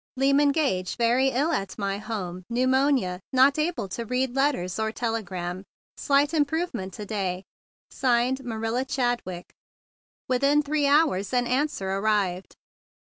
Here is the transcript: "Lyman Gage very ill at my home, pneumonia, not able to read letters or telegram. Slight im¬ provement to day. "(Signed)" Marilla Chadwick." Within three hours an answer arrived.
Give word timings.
"Lyman 0.17 0.51
Gage 0.51 0.95
very 0.95 1.27
ill 1.27 1.51
at 1.51 1.77
my 1.77 1.99
home, 1.99 2.43
pneumonia, 2.49 3.19
not 3.31 3.59
able 3.59 3.87
to 3.89 4.03
read 4.03 4.35
letters 4.35 4.79
or 4.79 4.91
telegram. 4.91 5.63
Slight 5.95 6.31
im¬ 6.31 6.47
provement 6.47 6.91
to 6.93 7.05
day. 7.05 7.43
"(Signed)" 7.91 8.43
Marilla 8.43 8.83
Chadwick." 8.83 9.53
Within 10.27 10.63
three 10.63 10.87
hours 10.87 11.31
an 11.33 11.45
answer 11.45 11.91
arrived. 11.91 12.55